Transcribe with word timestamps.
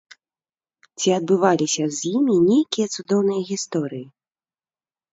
Ці 1.03 1.09
адбываліся 1.17 1.83
з 1.99 2.15
імі 2.15 2.35
нейкія 2.49 2.87
цудоўныя 2.97 3.41
гісторыі? 3.55 4.05